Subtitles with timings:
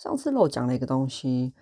[0.00, 1.52] 上次漏讲了一个东西，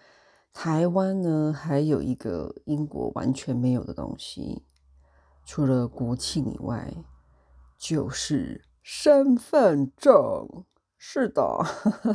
[0.52, 4.62] 台湾呢还有一个英国完全没有的东西，
[5.44, 6.94] 除了国庆以外，
[7.76, 10.14] 就是身份证。
[10.96, 11.42] 是的，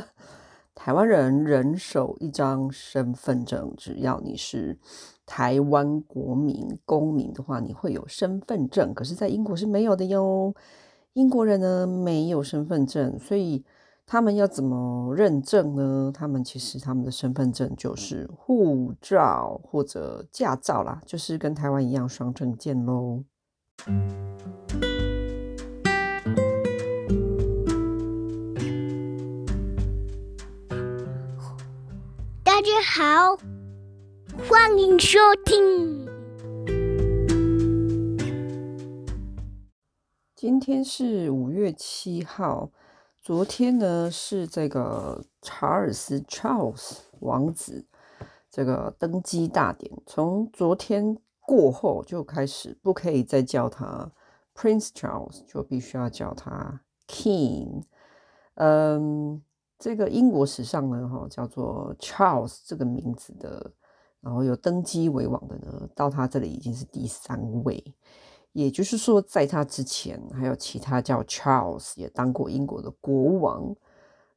[0.74, 4.78] 台湾人人手一张身份证，只要你是
[5.26, 8.94] 台湾国民公民的话，你会有身份证。
[8.94, 10.54] 可是，在英国是没有的哟。
[11.12, 13.62] 英国人呢没有身份证，所以。
[14.06, 16.12] 他们要怎么认证呢？
[16.12, 23.24] 他们其实他们的身份证就是护照或者驾照啦，就是跟台湾一样双证件喽。
[32.44, 33.38] 大家好，
[34.48, 36.06] 欢迎收听。
[40.36, 42.70] 今天是五月七号。
[43.24, 47.86] 昨天呢是这个查尔斯 Charles 王子
[48.50, 54.12] 这个登基大典，从昨天过后就开始不可以再叫他
[54.54, 57.84] Prince Charles，就必须要叫他 King。
[58.56, 59.42] 嗯，
[59.78, 63.72] 这个英国史上呢，哈叫做 Charles 这个名字的，
[64.20, 67.82] 然后有登基为王的呢，到他这里已经是第三位。
[68.54, 73.74] 也就是说，在他之前，还有其他叫 Charles 也当过英国的国王。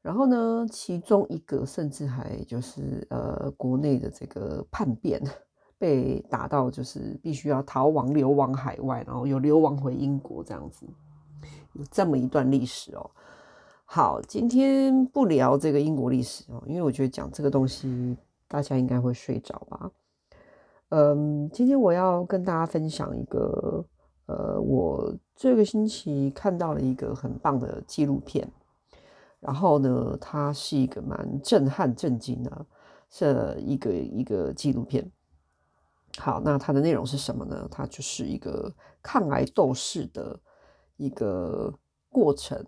[0.02, 5.22] 然后呢，其中一个甚至还就是呃，国内的这个叛变
[5.78, 10.88] 被打到，就是必须要逃亡流亡海外，然后又流亡回英国这样子，
[11.74, 13.12] 有这么一段历史哦。
[13.86, 19.92] 好，今天不聊这个英国历史哦，因为我觉得讲这个东西大家应该会睡着吧。
[20.90, 23.86] 嗯，今天我要跟大家分享一个。
[24.28, 28.46] 呃，我这个星期看到了一个很棒的纪录片，
[29.40, 32.66] 然后呢，它是一个蛮震撼、震惊的，
[33.10, 35.10] 是一个一个纪录片。
[36.18, 37.68] 好，那它的内容是什么呢？
[37.72, 40.38] 它就是一个抗癌斗士的
[40.98, 41.74] 一个
[42.10, 42.62] 过程。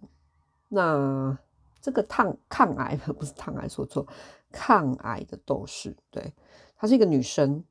[0.70, 1.38] 那
[1.82, 4.08] 这个抗抗癌 不是抗癌，说错，
[4.50, 6.34] 抗癌的斗士，对，
[6.78, 7.62] 她是一个女生。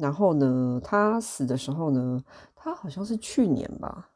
[0.00, 2.24] 然后呢，他死的时候呢，
[2.54, 4.10] 他好像是去年吧，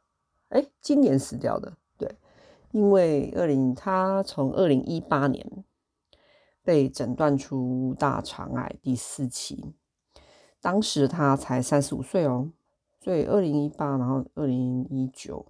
[0.49, 2.09] 哎，今年死掉的，对，
[2.71, 5.45] 因为二零，他从二零一八年
[6.63, 9.75] 被诊断出大肠癌第四期，
[10.59, 12.49] 当时他才三十五岁哦，
[12.99, 15.45] 所以二零一八，然后二零一九、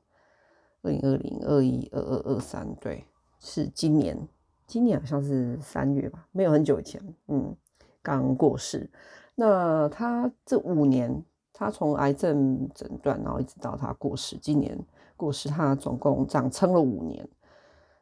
[0.81, 3.05] 二零二零、二一、二二、二三，对，
[3.39, 4.27] 是今年，
[4.67, 7.55] 今年好像是三月吧，没有很久以前，嗯，
[8.01, 8.89] 刚过世。
[9.37, 14.79] 那他这五年，他从癌症诊断，然后一直到他过世，今年
[15.17, 17.27] 过世，他总共这样撑了五年。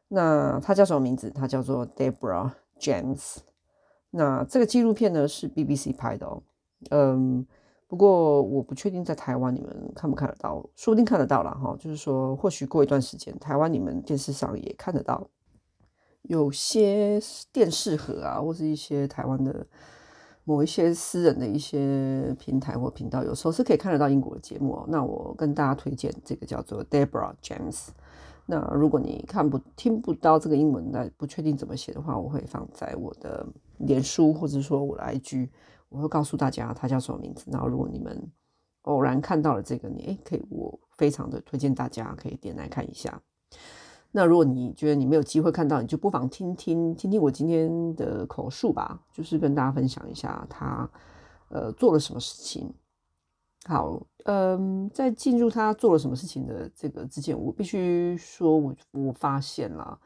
[0.07, 1.31] 那他叫什么名字？
[1.31, 3.38] 他叫做 Deborah James。
[4.11, 6.43] 那这个纪录片呢是 BBC 拍的哦，
[6.91, 7.43] 嗯，
[7.88, 11.75] 不过我不确定在台湾你们看不看得到，说不定看得到啦哈。
[11.79, 15.27] 就是说，或许过一段时间，台湾你们电视上也看得到，
[16.22, 17.19] 有些
[17.51, 19.66] 电视盒啊，或是一些台湾的。
[20.45, 24.83] 某一些私人的一些平台或频道，有时候是可以看得到英国的节目。
[24.87, 27.87] 那我跟大家推荐这个叫做 Deborah James。
[28.45, 35.47] 那如果你看不听不到这个英文，那不确定怎么写的话，我会放在我的脸书或者说我的 IG，
[35.87, 37.45] 我会告诉大家他叫什么名字。
[37.49, 38.29] 然后如果你们
[38.81, 43.21] 偶然看到了这个，你诶可以，我非常的推荐大家可以点来看一下。
[44.16, 50.88] 那如果你觉得你没有机会看到，你就不妨听听听听我今天的口述吧，就是跟大家分享一下他
[51.50, 52.72] 呃做了什么事情。
[53.66, 60.00] 好，嗯，在进入他做了什么事情的这个之前，我必须说我我发现了，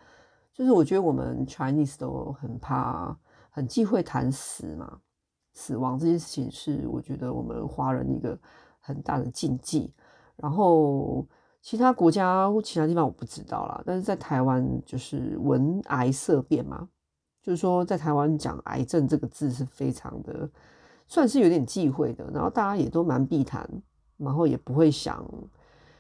[0.54, 3.14] 就是我觉得我们 Chinese 都很怕、
[3.50, 5.02] 很忌讳谈死嘛，
[5.54, 8.40] 死亡这件事情是我觉得我们华人一个
[8.80, 9.92] 很大的禁忌，
[10.38, 11.28] 然后。
[11.68, 16.88] 其他国家或其他地方我不知道啦，但是在台湾就是闻癌色变嘛，
[17.44, 20.50] 就是说在台湾讲癌症这个字是非常的，
[21.10, 23.70] 算是有点忌讳的，然后大家也都蛮避谈，
[24.16, 25.30] 然后也不会想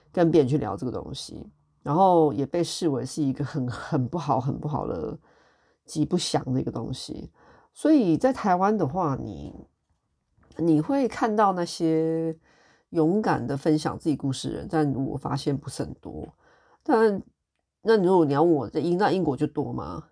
[0.09, 1.45] 跟别人去聊这个东西，
[1.83, 5.19] 然后也被视为是一个 很很不好、很不好的
[5.83, 7.29] 极不祥的一个东西，
[7.73, 9.53] 所以在台湾的话，你
[10.55, 12.33] 你会看到那些。
[12.91, 16.27] 勇敢的分享自己故事的人，但我发现不是很多。
[16.83, 17.21] 但
[17.81, 20.03] 那如果你要我在英那英国就多吗？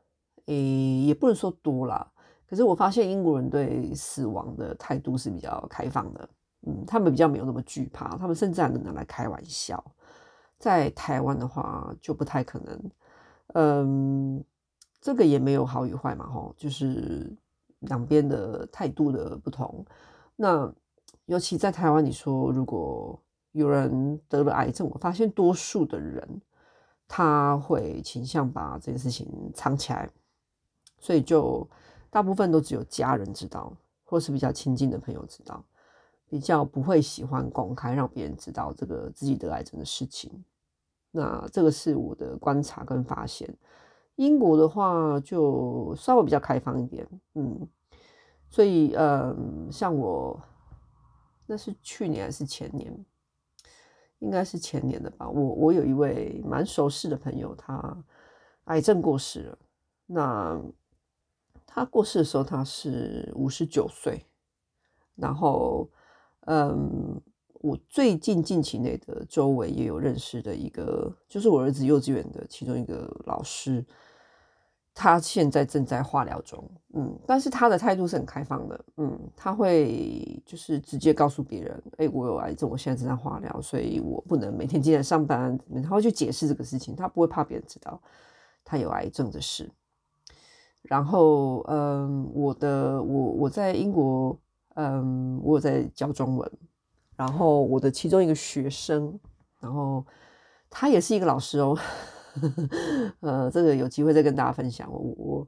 [0.47, 2.11] 诶、也不能说多啦。
[2.47, 6.29] 可是我发现英国人对死亡的态度是比较开放的，
[6.67, 9.83] 嗯，他们比较没有那么惧怕，他们甚至还能拿来开玩笑。
[10.59, 12.91] 在台湾的话就不太可能。
[13.53, 14.43] 嗯，
[15.01, 17.35] 这个也没有好与坏嘛，吼，就是
[17.79, 19.83] 两边的态度的不同。
[20.35, 20.71] 那
[21.25, 23.19] 尤其在台湾，你说如果
[23.51, 26.41] 有人得了癌症，我发现多数的人
[27.07, 30.09] 他会倾向把这件事情藏起来，
[30.99, 31.67] 所以就
[32.09, 33.71] 大部分都只有家人知道，
[34.03, 35.63] 或是比较亲近的朋友知道，
[36.29, 40.31] 比较不会喜欢公开让别人知道这个自己得癌症的事情。
[41.11, 43.51] 那这个是我的观察跟发现。
[44.17, 47.67] 英国的话就稍微比较开放一点，嗯，
[48.49, 50.39] 所以嗯，像我
[51.45, 53.05] 那是去年还是前年，
[54.19, 55.29] 应该是前年的吧。
[55.29, 58.03] 我我有一位蛮熟识的朋友，他
[58.65, 59.57] 癌症过世了。
[60.07, 60.61] 那
[61.65, 64.25] 他过世的时候他是五十九岁，
[65.15, 65.89] 然后
[66.41, 67.21] 嗯，
[67.61, 73.85] 我最近近期内的周围也有认识的一个，就是我儿子幼稚园的其中一个老师。
[74.97, 76.63] 他现在正在化疗中，
[76.93, 88.01] 嗯，但是他的态度是很开放的，嗯，他会就是直接告诉别人，哎、我有癌症，我现在正在化疗，所以我不能每天进来上班，他会去解释这个事情，他不会怕别人知道
[88.63, 89.69] 他有癌症的事。
[90.83, 94.39] 然后，嗯，我的我我在英国，
[94.75, 96.49] 嗯，我有在教中文，
[97.17, 99.19] 然后我的其中一个学生，
[99.59, 100.05] 然后
[100.69, 101.77] 他也是一个老师哦。
[103.21, 104.91] 呃，这个有机会再跟大家分享。
[104.91, 105.47] 我我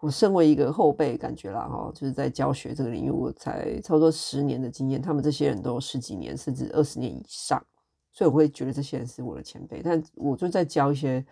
[0.00, 7.62] 我身为一个后辈，感觉啦哈，就是在教学这个领域，我才差不多十年的经验，他们这些人都十几年甚至二十年以上，
[8.10, 9.80] 所以我会觉得这些人是我的前辈。
[9.82, 11.24] 但我就在教一些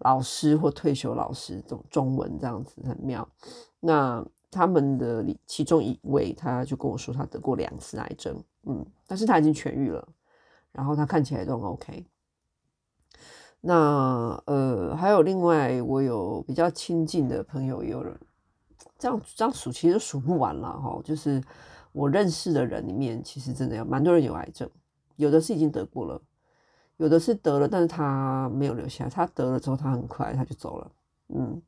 [0.00, 3.26] 老师或退休老师这种中文，这样子很妙。
[3.80, 10.06] 那他们的其中一位，他就跟我说，他得过两次癌症，嗯，但是他已经痊愈了，
[10.72, 12.04] 然后他看起来都很 OK。
[13.60, 18.16] 那呃，还有另外，我有比较亲近的朋友，有人
[18.96, 21.00] 这样这样数，其实数不完了哈。
[21.02, 21.42] 就是
[21.90, 24.70] 我认识的人里面，其实真的有蛮多人有癌症，
[25.16, 26.22] 有的是已经得过了，
[26.98, 30.90] 有的是得了，但是他没有留下，他得了之后，他很快他就走了。
[31.34, 31.60] 嗯，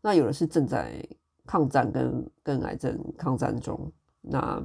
[0.00, 1.00] 那有的是正在
[1.46, 3.90] 抗战跟跟癌症抗战中。
[4.20, 4.60] 那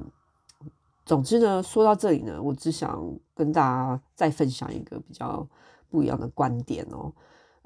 [1.04, 3.00] 总之呢，说到这里呢，我只想
[3.36, 5.48] 跟大家再分享一个比较。
[5.88, 7.12] 不一样的观点哦，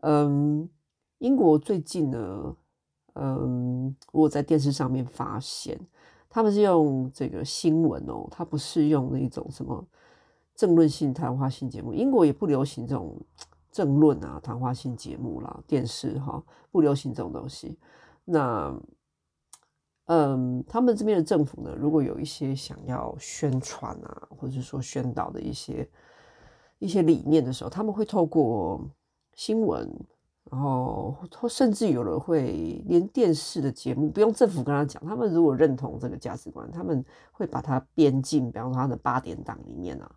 [0.02, 0.68] 嗯，
[1.18, 2.56] 英国最近呢，
[3.14, 5.80] 嗯，我在电视上面发现，
[6.28, 9.84] 他们是用这个新闻哦，他不是用那种什么
[10.54, 13.20] 政论性谈话性节目，英国也不流行这种
[13.70, 17.78] 政论啊谈话性节目啦，电视哈不流行这种东西。
[18.24, 18.74] 那，
[20.06, 25.88] 嗯，他们这边的政府呢，如果有一些想要宣传啊，或者说宣导的一些。
[26.80, 28.80] 一些理念的时候，他们会透过
[29.34, 29.88] 新闻，
[30.50, 31.14] 然后
[31.48, 40.10] 甚至有人会连电视的节目不用政府跟他讲，他们如果认同这个价值观，他们会把它编进，比方说他的八点档里面啊，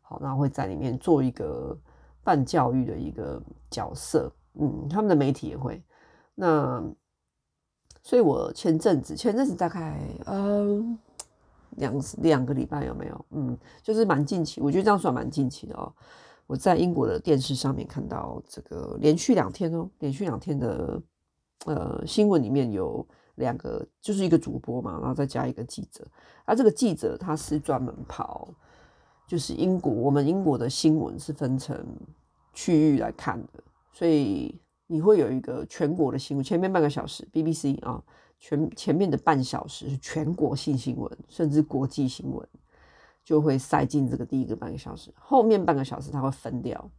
[0.00, 1.76] 好，然后会在里面做一个
[2.24, 5.82] 办教育的一个角色，嗯，他们的媒体也会。
[6.34, 6.82] 那
[8.02, 10.98] 所以我前阵子，前阵子大概嗯。
[11.76, 13.26] 两两个礼拜有没有？
[13.30, 15.92] 嗯，就是蛮近期，我觉得这样算蛮近期的哦。
[16.46, 21.02] 我在英国的电视上面看到这个连续两天哦，连续两天的
[21.64, 26.06] 呃新闻里面有两个，就是一个主播嘛，然后再加一个记者。
[26.44, 28.48] 而、啊、这个记者他是专门跑，
[29.26, 31.84] 就是英国我们英国的新闻是分成
[32.54, 33.62] 区域来看的，
[33.92, 34.54] 所以
[34.86, 38.02] 你会有一个全国的新闻，前面半个小时 BBC 啊。
[38.38, 42.46] 全前面的半小时是全国性新闻，甚至国际新闻，
[43.24, 45.12] 就会塞进这个第一个半个小时。
[45.18, 46.90] 后面半个小时它会分掉，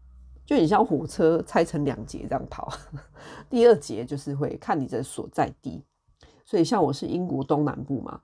[0.46, 2.72] 就很像火车拆成两节这样跑。
[3.50, 5.84] 第二节就是会看你的所在地，
[6.44, 8.20] 所以像我是英国东南部嘛，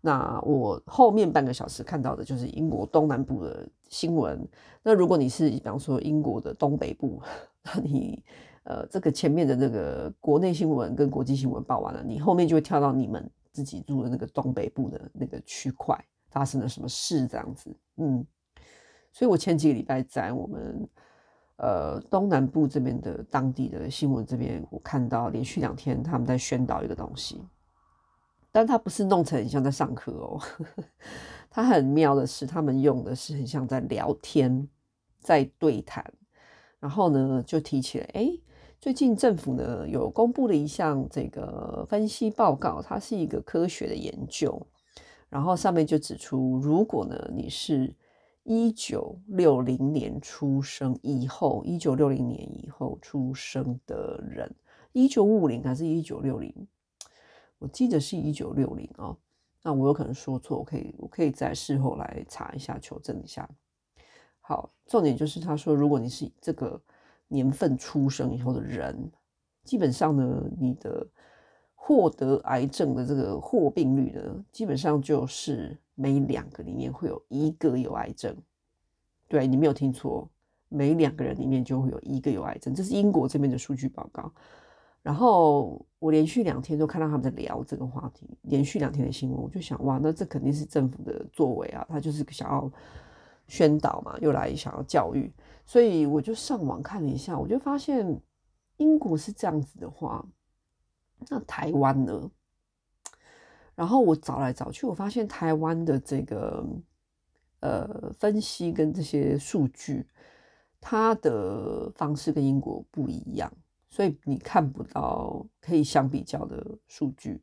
[0.00, 4.46] 那我后面半个小时看到的就是英国东南部的新闻。
[4.82, 7.20] 那如果你是比方说英国的东北部，
[7.64, 8.22] 那你。
[8.64, 15.98] 呃，这个前面的那个国内新闻跟国际新闻报完了，你后面就会跳到你们自己住的那个东北部的那个区块
[16.30, 17.76] 发生了什么事这样子。
[17.96, 18.24] 嗯，
[19.12, 20.88] 所以我前几个礼拜在我们
[21.56, 27.42] 呃东南部这边的当地的新闻这边，我看到连续两天他们在宣导一个东西，
[28.52, 30.40] 但他不是弄成很像在上课哦，
[31.50, 34.68] 他很妙的是，他们用的是很像在聊天，
[35.18, 36.08] 在对谈，
[36.78, 38.38] 然后呢就提起来，哎。
[38.82, 44.60] 最近政府呢有公布了一项这个分析报告，它是一个科学的研究，
[45.28, 47.94] 然后上面就指出，如果呢你是
[48.42, 54.52] 一九六零年出生以后，一九六零年以后出生的人，
[54.90, 56.52] 一九五零还是一九六零？
[57.60, 59.16] 我记得是一九六零哦。
[59.62, 63.48] 那我有可能说错，我可以我可以在事后来查一下，求证一下。
[64.40, 66.82] 好，重点就是他说，如果你是这个
[67.32, 69.10] 年份出生以后的人，
[69.64, 71.06] 基本上呢，你的
[71.74, 78.36] 获得癌症的这个获病率呢，基本上就是每两个里面会有一个有癌症。
[79.28, 80.28] 对，你没有听错，
[80.68, 84.30] 每两个人里面就会有一个有癌症，这是英国这边的数据报告。
[85.02, 92.70] 然后我连续两天都看到他们在聊这个话题，连续两天的新闻，我就想，哇，那这肯定是政府的作为啊，他就是想要
[93.52, 95.30] 宣导嘛，又来想要教育，
[95.66, 98.18] 所以我就上网看了一下，我就发现
[98.78, 100.24] 英国是这样子的话，
[101.28, 102.30] 那台湾呢？
[103.74, 106.64] 然后我找来找去，我发现台湾的这个
[107.60, 110.08] 呃分析跟这些数据，
[110.80, 113.52] 它的方式跟英国不一样。
[113.90, 117.38] 所以你看不到可以相比较的数据，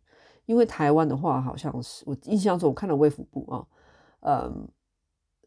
[0.48, 3.68] 因为台湾的话，好像是我印象中我看了卫福部啊，
[4.22, 4.68] 嗯，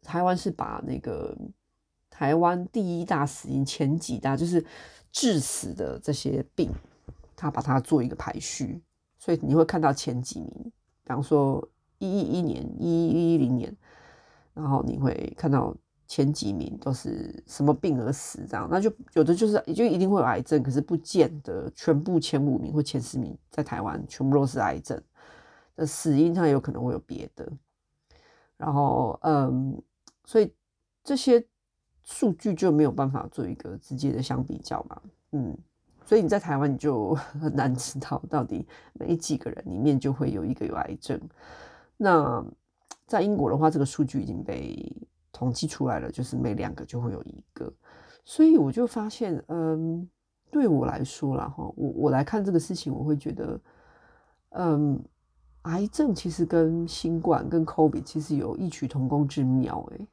[0.03, 1.37] 台湾是把那个
[2.11, 4.65] 台湾第一大死因前几大就是
[5.11, 6.71] 致死的这些病，
[7.35, 8.83] 他把它做一个排序，
[9.19, 10.51] 所以你会看到前几名，
[11.05, 11.67] 比方说
[11.99, 13.77] 一一一年、一一一零年，
[14.55, 15.75] 然后你会看到。
[16.09, 25.03] 前几名都是什么病而死，这样，那就有的就是就一定会有癌症，可是不见得全部前五名或前十名在台湾全部都是癌症。
[25.75, 27.51] 那死因它有可能会有别的，
[28.59, 29.83] 然后嗯，
[30.25, 30.53] 所以
[31.05, 31.45] 这些
[32.03, 35.03] 数据就没有办法做一个直接的相比较嘛，
[35.33, 35.57] 嗯，
[36.05, 41.21] 所以你在台湾你就 很难知道到底每几个人里面就会有一个有癌症。
[41.97, 42.45] 那
[43.07, 44.93] 在英国的话，这个数据已经被。
[45.35, 47.73] 统计出来了，就是每两个就会有一个，
[48.23, 50.07] 所以我就发现，嗯，
[50.51, 53.61] 对我来说啦，哈，我我来看这个事情，我会觉得，
[54.51, 55.03] 嗯，
[55.63, 60.07] 癌症其实跟新冠跟 COVID 其实有异曲同工之妙，诶，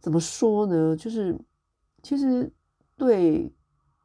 [0.00, 0.96] 怎么说呢？
[0.96, 1.38] 就是
[2.02, 2.52] 其实
[2.96, 3.52] 对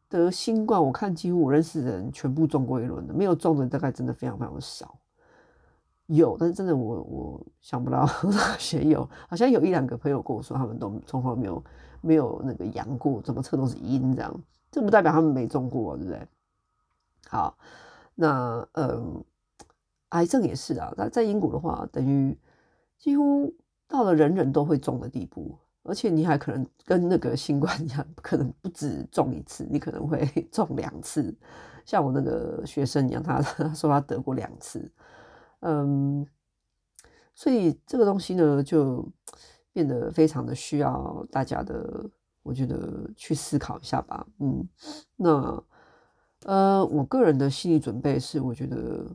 [0.10, 4.98] 得新冠，我看几乎我认识的人全部中过一轮的，没有中的大概真的非常非常的少。
[6.08, 11.64] 有，但是真的我我想不到 哪些有，好像有一两个朋友跟我说，他们都从来没有
[12.02, 16.28] 没有那个阳过，怎么测都是阴这样，这不代表他们没中过，对不对？
[17.28, 17.58] 好，
[18.16, 19.22] 那嗯，
[20.18, 22.36] 癌症也是啊，在在英国的话，等于
[22.98, 23.54] 几乎
[23.88, 31.36] 到了人人都会中的地步，而且你还可能跟那个新冠一样，可能不止中一次，你可能会 中两次，
[31.86, 34.92] 像我那个学生一样，他他说他得过两次。
[35.60, 36.26] 嗯，
[37.36, 39.08] 所以这个东西呢，就
[39.72, 42.10] 变得非常的需要大家的，
[42.42, 44.26] 我觉得去思考一下吧。
[44.40, 44.68] 嗯，
[45.16, 45.64] 那
[46.46, 49.08] 呃，我个人的心理准备是，我觉得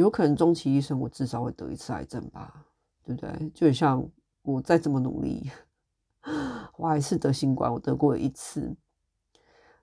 [0.00, 2.66] 有可能终其一生，我至少会得一次癌症吧，
[3.04, 3.50] 对不对？
[3.54, 4.04] 就像
[4.42, 5.50] 我再这么努力，
[6.76, 8.74] 我还是得新冠，我得过一次，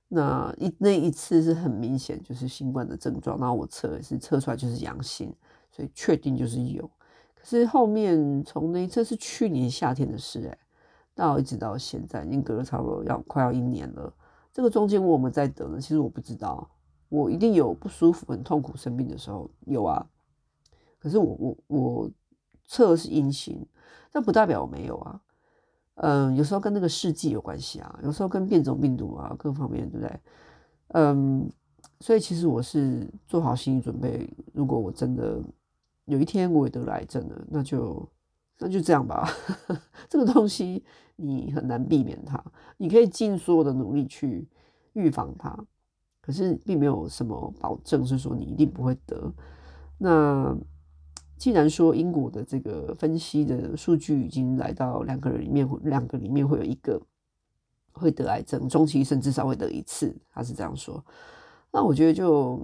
[0.08, 5.34] 那一那一次是很明显就是新冠的症状，然后我测也是测出来就是阳性。
[5.70, 6.90] 所以确定就是有，
[7.36, 10.58] 可是后面从那一次是去年夏天的事，哎，
[11.14, 14.12] 到一直到现在已经隔了差不多要快要一年了。
[14.52, 16.68] 这个中间我们在得呢，其实我不知道，
[17.10, 20.06] 我一定有不舒服、很痛苦、生病的时候有啊。
[21.00, 22.12] 可是我我我
[22.66, 23.66] 测是阴性，
[24.12, 25.22] 但不代表我没有啊。
[25.96, 30.20] 嗯，有时候跟那个试剂有关系啊，有时候跟变种病毒啊各方面，对不对？
[30.90, 31.50] 嗯，
[32.00, 35.42] 所以其实我是做好心理准备，如果我真的。
[36.10, 38.10] 有一天我也得了癌症了，那就
[38.60, 39.30] 那就这样吧。
[40.08, 40.82] 这个东西
[41.18, 42.42] 你很难避免它，
[42.78, 44.48] 你可以尽所有的努力去
[44.94, 45.54] 预防它，
[46.28, 49.34] 可是并没有什么保证是说你一定不会得。
[49.98, 50.54] 那
[51.38, 57.02] 既然说英国的这个分析的数据已经来到两个人里面，两个里面会有一个
[57.94, 61.02] 会得癌症，终其一生至少会得一次，他是这样说。
[61.72, 62.64] 那我觉得就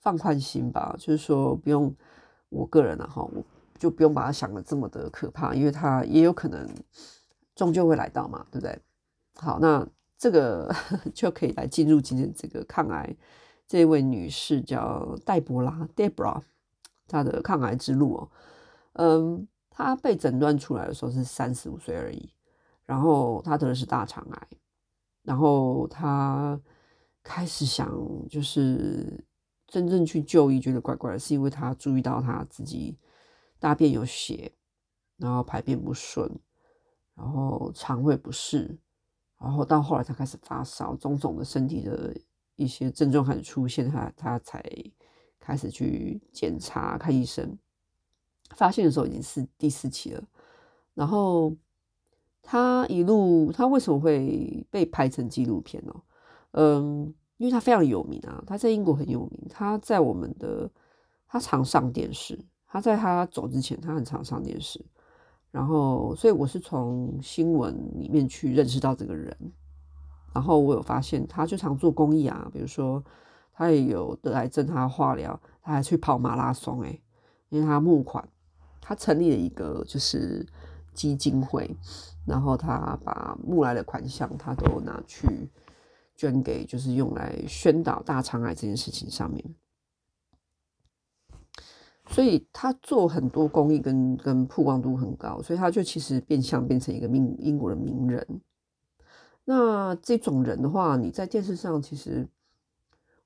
[0.00, 1.92] 放宽心吧，就是说不用。
[2.50, 3.44] 我个人呢，哈，我
[3.78, 6.66] 就不用把它想的这么的可怕，因为它也有可能
[7.54, 8.80] 终究会来到嘛，对不对？
[9.34, 9.86] 好，那
[10.18, 10.74] 这个
[11.14, 13.16] 就可以来进入今天这个抗癌
[13.66, 16.42] 这位女士叫黛博拉 （Debra），
[17.06, 18.30] 她的抗癌之路哦。
[18.94, 22.32] 嗯，她被诊断出来的时候是三十五岁而已，
[22.84, 24.48] 然后她得的是大肠癌，
[25.22, 26.60] 然后她
[27.22, 27.88] 开始想
[28.28, 29.24] 就是。
[29.70, 32.96] 真正去就医觉得怪怪的，是因为她注意到她自己
[33.58, 34.50] 大便有血，
[35.18, 36.26] 然后排便不顺，
[37.14, 38.78] 然后肠胃不适，
[39.38, 42.14] 然后到后来他开始发烧，种种的身体的
[42.56, 44.62] 一些症状开始出现，他他才
[45.38, 47.56] 开始去检查看医生，
[48.50, 50.22] 发现的时候已经是第四期了。
[50.94, 51.54] 然后
[52.42, 55.94] 他一路他为什么会被拍成纪录片呢？
[56.52, 60.68] 嗯，因为他非常有名啊，他在英国很有名，他在我们的
[61.28, 64.84] 他常上电视，他在他走之前他很常上电视，
[65.58, 69.36] 然后所以我是从新闻里面去认识到这个人。
[70.32, 73.02] 然后我有发现，他就常做公益啊，比如说
[73.52, 77.02] 他也有得癌症，他化疗，他还去跑马拉松，诶，
[77.48, 78.28] 因为他募款，
[78.80, 80.46] 他成立了一个就是
[80.94, 81.68] 基金会，
[82.24, 85.50] 然后他把募来的款项，他都拿去
[86.14, 89.44] 捐给，就是用来宣导大肠癌这件事情上面。
[92.10, 98.40] 所以他做很多公益跟跟曝光度很高，所以他就其实变相变成一个名英国的名人。
[99.44, 102.26] 那这种人的话，你在电视上其实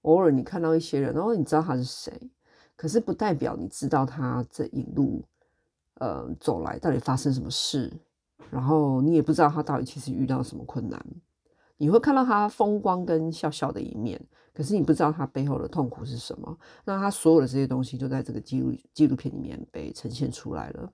[0.02, 2.12] 偶尔你看到一些人，然后你知道他是谁，
[2.76, 5.22] 可是不代表你知道他这一路
[5.94, 7.92] 呃走来到底发生什么事，
[8.50, 11.04] 然后你也不知道他到底其实遇到什么困难。
[11.82, 14.24] 你会看到他风光跟笑笑的一面，
[14.54, 16.56] 可是你不知道他背后的痛苦是什么。
[16.84, 20.92] 那他所有的这些东西都在这个纪录纪录片里面被呈现出来了。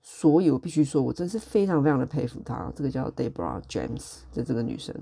[0.00, 2.72] 所以，我必须说，我真是非常非常的佩服她。
[2.76, 4.94] 这个叫 Debra James 的这个女生，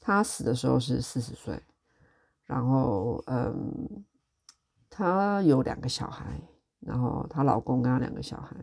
[0.00, 1.62] 她死的时候是四十岁，
[2.42, 4.04] 然后，嗯，
[4.90, 6.42] 她有两个小孩，
[6.80, 8.56] 然后她老公跟她两个小孩。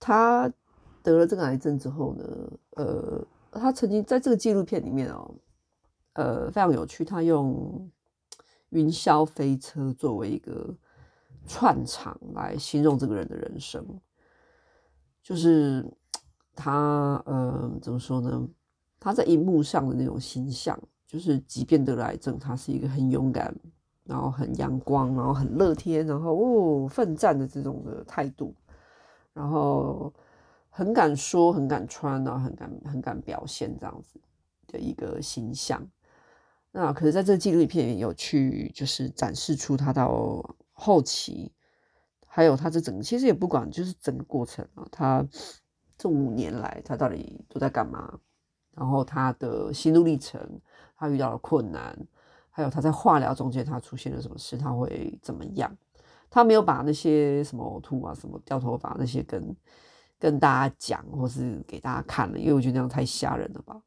[0.00, 0.50] 她
[1.02, 2.24] 得了这个癌症之后呢，
[2.76, 5.34] 呃，他曾经在这个纪录片里面哦，
[6.14, 7.90] 呃，非常有趣，他用
[8.70, 10.74] 云霄飞车作为一个。
[11.46, 13.84] 串场来形容这个人的人生，
[15.22, 15.84] 就是
[16.54, 18.48] 他，呃，怎么说呢？
[18.98, 20.74] 他在荧幕上的那种形象，
[21.06, 23.54] 就是即便得了癌症，他是一个很勇敢，
[24.04, 28.54] 然后很阳光，然后很乐天，然后哦奋战的这种的态度，
[29.34, 30.10] 然后
[30.76, 34.20] 很敢说，很敢穿，然后很敢很敢表现这样子
[34.66, 35.80] 的一个形象。
[36.72, 40.56] 那可是在这个纪录片有去，就是展示出他到。
[40.76, 41.52] 后期，
[42.26, 45.24] 还有他这整个，其实也不管，就是整个过程啊，他
[45.96, 48.18] 这五年来他到底都在干嘛？
[48.72, 50.60] 然后他的心路历程，
[50.96, 51.96] 他遇到了困难，
[52.50, 55.72] 还有他在化疗中间他出现了什么事，他会怎么样？
[56.28, 59.54] 他没有把那些什么呕吐啊、什么掉头发那些跟
[60.18, 63.80] 跟大家讲，或是给大家看了，因为我觉得那样太吓人了吧。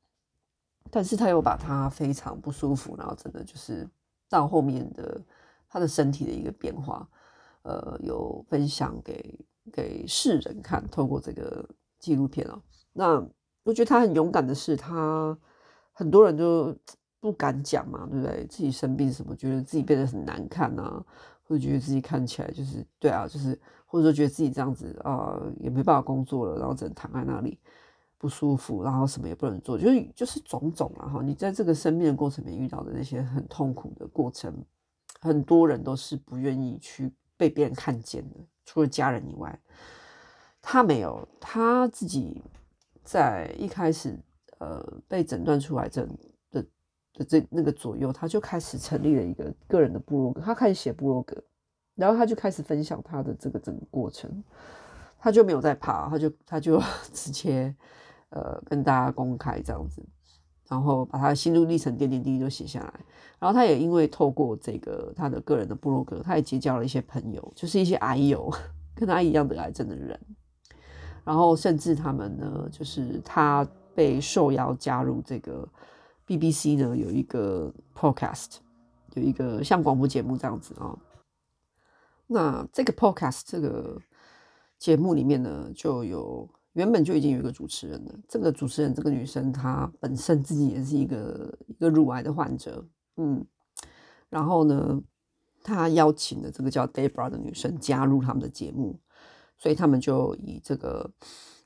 [0.90, 3.88] 但是他又把他非常不舒服，然后真的就是
[4.30, 5.22] 到后面的。
[5.70, 7.06] 他的身体的一个变化，
[7.64, 9.38] 呃，有分享给
[9.70, 12.58] 给世人看，透过这个纪录片哦。
[12.94, 13.22] 那
[13.64, 15.38] 我觉得他很勇敢的是，他
[15.92, 16.74] 很多人都
[17.20, 18.48] 不敢讲嘛，对不对？
[18.48, 21.06] 自己生病什么，觉得自己变得很难看啊，
[21.48, 27.58] 或者觉得自己看起来就是对啊，就是或者说觉得自己这样子啊，也没办法工作了，然后只能躺在那里
[28.18, 34.54] 不舒服，然后什么也不能做，就是就是种种然后你在这个生病的过程里面遇到的那些很痛苦的过程。
[35.20, 39.60] 很多人都是不愿意去被别人看见的，除了家人以外，
[40.62, 42.40] 他没有，他自己
[43.04, 44.16] 在一开始
[44.60, 46.08] 呃被诊断出癌症
[47.18, 51.36] 的这那个左右，他就开始成立了一个个人的部落格，他开始写部落格，
[51.96, 54.32] 然后他就开始分享他的这个整个过程，
[55.20, 56.80] 他就没有再怕，他就他就
[57.12, 57.76] 直接
[58.30, 60.02] 呃跟大家公开这样子。
[60.70, 62.94] 然后把他心路历程点点滴滴都写下来，
[63.40, 68.52] 然后他也因为透过这个他的个人的部落格，他也结交了一些朋友，就是一些癌友，
[68.94, 70.20] 跟他一样得癌症的人，
[71.24, 75.66] 然后甚至他们呢，就是他被受邀加入这个
[76.28, 78.58] BBC 呢，有一个 podcast，
[79.16, 80.96] 有一个像广播节目这样子啊、
[82.28, 84.00] 那这个 podcast 这个
[84.78, 86.48] 节目里面呢，就有。
[86.74, 88.14] 原本就已经有一个主持人了。
[88.30, 92.86] 这个主持人，这个女生，她本身自己也是一个一个乳癌的患者，
[93.16, 93.44] 嗯，
[94.30, 95.02] 然后呢，
[95.64, 99.00] 她邀请了这个叫 Debra 的女生加入他们的节目，
[99.58, 101.10] 所以他们就以这个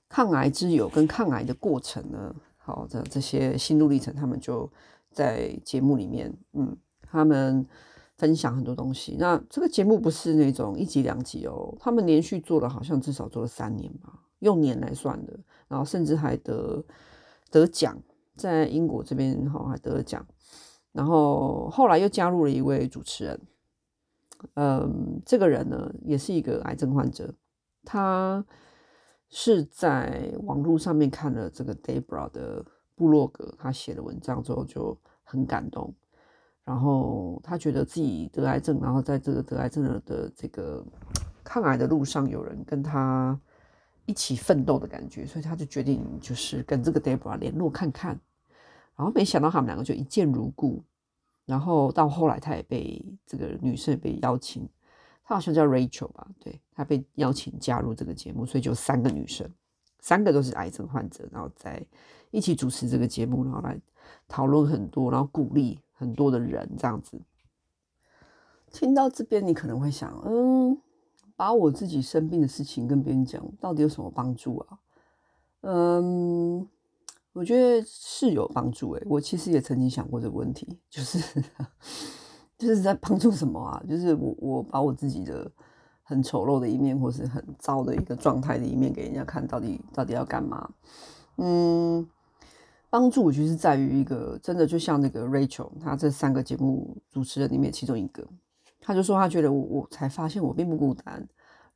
[0.07, 4.71] 抗癌之友跟抗癌的过程呢，好的这些心路历程，他们就
[5.11, 7.65] 在节目里面，嗯，他们
[8.17, 9.17] 分享很多东西。
[9.19, 14.19] 那这个节目不是那种一集两集哦，他们连续做了，好像至少做了三年吧。
[14.39, 16.83] 用年来算的，然后甚至还得
[17.51, 17.95] 得奖，
[18.35, 20.25] 在英国这边哈还得了奖，
[20.91, 23.39] 然后后来又加入了一位主持人，
[24.55, 27.31] 嗯，这个人呢也是一个癌症患者，
[27.85, 28.43] 他
[29.31, 32.63] 是在网络上面看了这个 Debra 的
[32.93, 35.91] 部落格，他写的文章之后就很感动。
[36.63, 40.85] 然后他觉得自己得癌症，然后在这个得癌症的这个
[41.43, 43.37] 抗癌的路上，有人跟他
[44.05, 48.19] 一起奋斗的感觉，所以他就决定就是跟这个 Debra 联络看看。
[48.95, 50.83] 然后没想到他们两个就一见如故。
[51.45, 54.69] 然后到后来，他也被这个女生也被邀请，
[55.23, 59.49] 她好像叫 Rachel 吧，对，她被邀请加入这个节目，所以就三个女生，
[59.99, 61.85] 三个都是癌症患者，然后在
[62.31, 63.79] 一起主持这个节目，然后来
[64.27, 65.79] 讨论很多，然后鼓励。
[66.01, 67.21] 很多的人这样子，
[68.71, 70.75] 听到这边，你可能会想，嗯，
[71.35, 74.79] 把我自己生病的事情跟别人讲，到底有什么帮助啊？
[75.61, 76.67] 嗯，
[77.33, 79.03] 我觉得是有帮助诶。
[79.05, 81.43] 我其实也曾经想过这个问题，就是
[82.61, 83.83] 就是在帮助什么啊？
[83.89, 85.51] 就是我我把我自己的
[86.03, 90.69] 很丑陋的一面，或是很糟的一个状态的一面给人家看，到底到底要干嘛？
[91.37, 92.07] 嗯。
[92.89, 98.27] 帮助我就是在于一个真的，就像那个 Rachel，她这三个节目主持人里面其中一个，
[98.81, 101.25] 他就说他觉得我我才发现我并不孤单，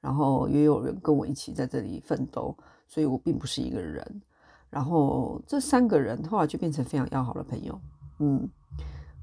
[0.01, 2.53] 然后也有人跟我一起在这里奋斗，
[2.85, 4.21] 所以我并不是一个人。
[4.69, 7.79] 然后这三个人后来就变成非常要好的朋友。
[8.19, 8.49] 嗯，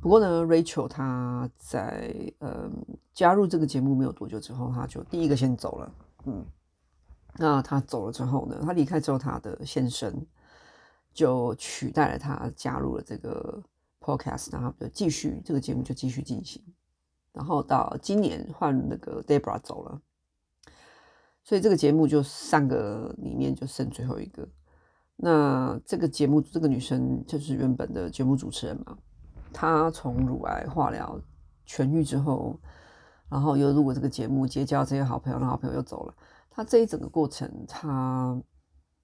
[0.03, 2.71] 不过呢，Rachel 她在嗯
[3.15, 5.95] 加入这个节目没有多久之后，她就第一个先走了。
[6.27, 6.45] 嗯，
[7.39, 10.15] 那她走了之后呢，她离开之后，她的先生。
[11.15, 13.63] 就取代了他，加入了这个
[14.01, 16.63] podcast，然后就继续这个节目就继续进行，
[17.35, 20.01] 然后到今年换那个 Debra 走了，
[21.45, 24.49] 所以这个节目就三个里面就剩最后一个。
[25.17, 28.97] 那这个节目这个女生就是原本的节目主持人嘛，
[29.53, 31.21] 他从乳癌化疗
[31.67, 32.59] 痊愈之后，
[33.29, 36.15] 然后又录了这个节目，结交这些好朋友，那好朋友又走了。
[36.51, 38.41] 他这一整个过程，他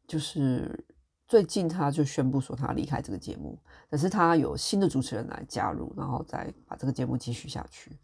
[0.07, 0.85] 就是。
[1.29, 3.59] 最近他就宣布说他离开这个节目，
[3.91, 7.95] 但是他有新的主持人来加入，然后再把这个节目继续下去。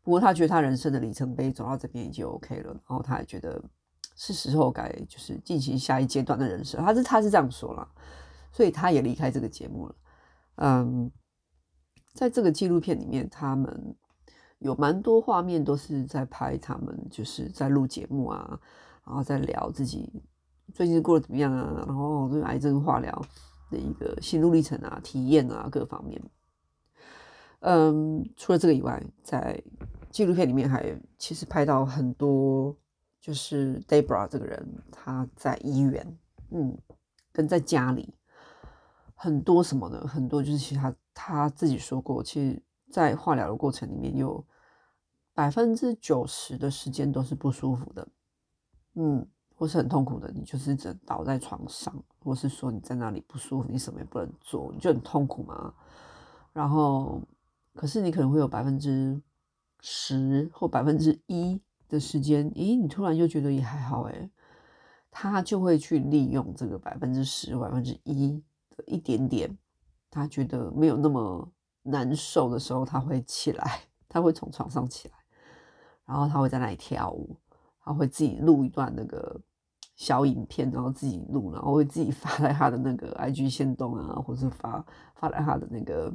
[0.00, 3.60] 不过他觉得他人生的里程碑走到这边已经 OK 了，然后他也觉得
[4.14, 6.80] 是时候该就是进行下一阶段的人生。
[6.84, 7.88] 他是他是这样说了，
[8.52, 9.94] 所以他也离开这个节目了。
[10.58, 11.10] 嗯，
[12.18, 13.94] 在这个纪录片里面，他们
[14.58, 18.58] 有蛮多画面都是在拍他们就是在录节目啊，
[19.06, 20.10] 然后在聊自己。
[20.74, 21.84] 最近过得怎么样啊？
[21.86, 23.24] 然后这个癌症化疗
[23.70, 26.20] 的一个心路历程啊、体验啊各方面。
[27.60, 29.62] 嗯，除了这个以外，在
[30.10, 32.76] 纪录片里面还其实拍到很多，
[33.20, 36.18] 就是 Debra 这个人他在医院，
[36.50, 36.76] 嗯，
[37.30, 38.12] 跟在家里
[39.14, 40.04] 很多什么呢？
[40.04, 44.46] 很多就是其他他自己说过，其实，在化疗的过程里面有
[45.34, 48.08] 百分之九十的时间都是不舒服的，
[48.94, 49.26] 嗯。
[49.60, 55.74] 或是很痛苦的，你就是只能倒在床上，或是说你在那里不舒服，你什么也不能做，你就很痛苦嘛。
[56.52, 57.20] 然后，
[57.74, 59.20] 可是你可能会有百分之
[59.80, 64.30] 十或百分之一的时间，咦，你突然就觉得也还好诶，
[65.10, 68.40] 他就会去利用这个百分之十、百分之一
[68.76, 69.58] 的一点点，
[70.18, 71.50] 他觉得没有那么
[71.82, 75.14] 难受的时候，他会起来， 他会从床上起来，
[76.04, 77.36] 然后他会在那里跳舞，
[77.84, 79.40] 他会自己录一段那个。
[79.98, 86.14] 小影片，然后自己录，然后会自己发在他的那个 IG 线动啊，或是发发在他的那个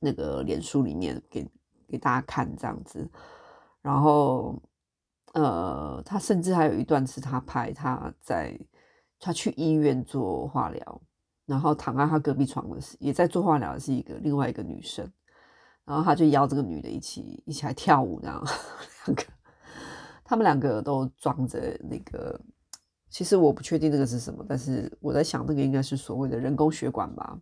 [0.00, 1.48] 那个脸书里面给
[1.86, 3.08] 给大家看这样子。
[3.80, 4.60] 然后，
[5.34, 8.58] 呃，他甚至还有一段是他拍他在
[9.20, 11.00] 他去医院做化疗，
[11.50, 15.04] 然后躺在他隔壁床的是也在做化疗的是一个另外一个女生，
[15.84, 18.46] 然后他就邀这个女的一起一起来跳舞，然后
[19.06, 19.24] 两个
[20.22, 22.40] 他们两个都装着那个。
[23.08, 27.36] 其实我不确定那个是什么，但是我在想，那个应该是所谓的人工血管吧。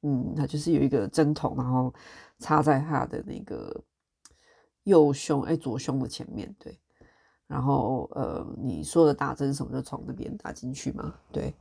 [0.00, 1.92] 嗯，它就是有一个针筒，然后
[2.38, 3.78] 插在他的那个
[4.84, 6.80] 右胸，哎，左胸的前面，对。
[7.46, 11.54] 然后呃，你说的打针什么就从那边打进去嘛，对。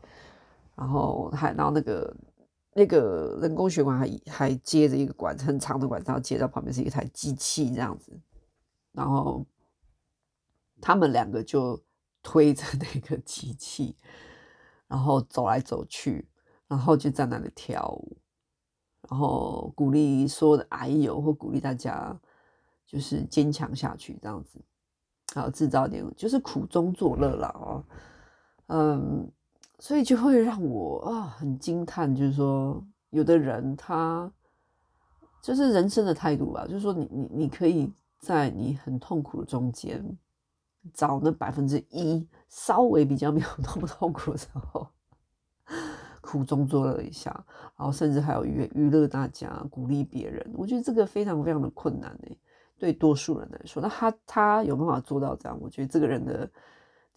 [0.80, 2.16] 然后还然后那个
[2.74, 8.18] 那个人工血管还还接着一个管，很长的管，然后接到旁边是一台机器这样子。
[8.94, 9.46] 然后
[10.82, 11.80] 他们两个就。
[12.22, 13.96] 推着那个机器，
[14.88, 16.28] 然后走来走去，
[16.68, 18.18] 然后就在那里跳舞，
[19.10, 22.14] 然后鼓励所有的癌友或鼓励大家
[22.86, 24.60] 就是坚强下去这样子，
[25.34, 27.86] 然后制造点就是苦中作乐了哦，
[28.68, 29.32] 嗯，
[29.80, 34.32] 所以就会让我啊很惊叹，就是说有的人他
[35.42, 40.18] 就是人生的态度吧，就是说你你你可以在你很痛苦的中间。
[40.94, 44.88] 找那百分之一稍微比较没有那么痛苦的时候，
[46.22, 47.30] 苦中作乐一下，
[47.78, 50.50] 然后甚至还有娱娱乐大家，鼓励别人。
[50.56, 52.38] 我觉得这个非常非常的困难诶，
[52.78, 53.84] 对多数人来说。
[53.84, 56.50] 那他他有办法做到这样，我觉得这个人的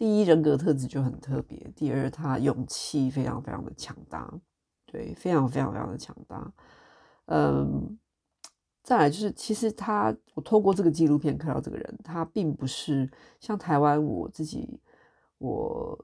[0.03, 4.29] 第一人格特质就很特别，第二他勇气非常非常的强大，
[4.85, 6.53] 对，非常非常非常的强大。
[7.27, 7.97] 嗯，
[8.83, 14.81] 再来就是，其实他我透过这个纪录片看到这个人，他并不是像台湾我自己
[15.39, 15.97] 我。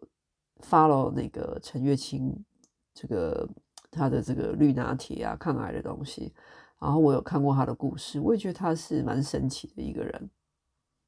[0.60, 2.44] 发了那个陈月清，
[2.92, 3.48] 这个
[3.92, 6.34] 他的这个绿拿铁啊，抗癌的东西，
[6.80, 10.30] 然后我有看过他的故事，我也觉得他是蛮神奇的一个人。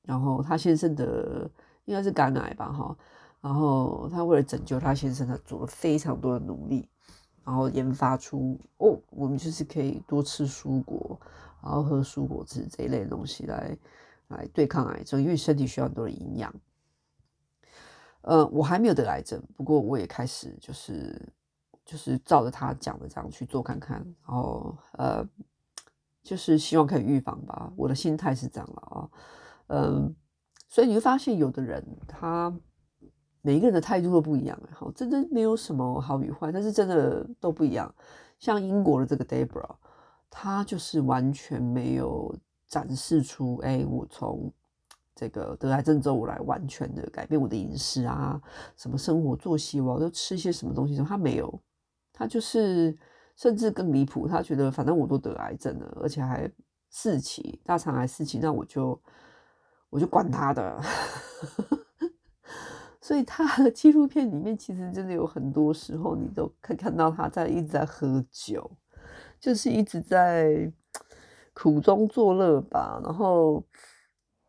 [0.03, 1.50] 然后他先生的
[1.85, 2.97] 应该是肝癌吧，哈，
[3.40, 6.88] 然后他为了拯救他先生，他做了非常多的努力，
[7.45, 11.19] 然后研发出哦，我们就是可以多吃蔬果，
[11.62, 13.77] 然后喝蔬果汁这一类的东西来
[14.29, 16.55] 来对抗癌症，因为身体需要很多的营养。
[18.23, 21.33] 呃，我还没有得癌症，不过我也开始就是
[21.87, 25.27] 就是照着他讲的这样去做看看，然后呃，
[26.23, 27.73] 就是希望可以预防吧。
[27.75, 29.11] 我的心态是这样了啊，
[29.69, 30.14] 嗯，
[30.70, 32.50] 所以你会发现有的人他
[33.42, 37.94] 每一个人的态度都不一样，好，真的没有什么好与坏，但是真的都不一样。
[38.38, 39.68] 像英国的这个 Debra，
[40.30, 42.35] 他就是完全没有
[42.66, 44.50] 展示出，哎，我从。
[45.12, 48.40] 这个得癌症之后，我来完全的改变我的饮食啊，
[48.74, 50.96] 什么生活作息，我要吃些什么东西。
[50.96, 51.61] 他没有，
[52.11, 52.96] 他就是
[53.37, 56.50] 甚至更离谱，他觉得反正我都得癌症了，而且还
[56.88, 58.98] 四期大肠癌四期，那我就
[59.90, 60.81] 我就管他的。
[63.00, 68.70] 所以他的纪录片里面其实真的有很多时候，你都可以看到他在一直在喝酒，
[69.38, 70.72] 就是一直在
[71.53, 73.62] 苦中作乐吧，然后。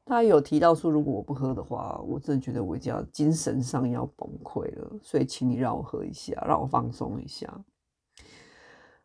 [0.04, 4.99] 他有提到说，如果我不喝的话，我真的觉得我已经要精神上要崩溃了。
[5.01, 7.47] 所以，请你让我喝一下，让我放松一下。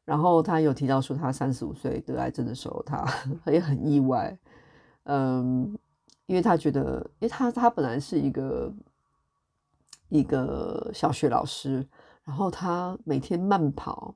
[0.05, 3.07] 然后他有提到说，他三十五岁得癌症的时候，他
[3.53, 4.37] 也很意外。
[5.05, 5.79] 嗯，
[6.27, 8.73] 因为他觉得，因为他他本来是一个
[10.09, 11.87] 一个小学老师，
[12.25, 14.15] 然后他每天慢跑，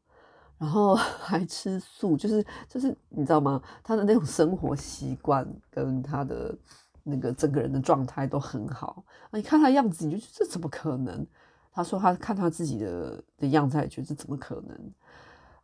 [0.59, 3.62] 然后 还吃素，就是就是你知道吗？
[3.83, 6.57] 他的那种生活习惯跟他的。
[7.03, 9.33] 那个整个人的状态都很好啊！
[9.33, 11.27] 你看他样子，你就觉得这怎么可能？
[11.73, 14.92] 他说他看他自己的的样子，还觉得这怎么可能？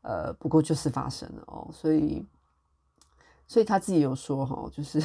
[0.00, 2.26] 呃，不过就是发生了哦，所以，
[3.46, 4.98] 所以他自己有说哈，就是